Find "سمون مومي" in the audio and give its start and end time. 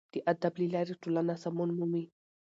1.43-2.03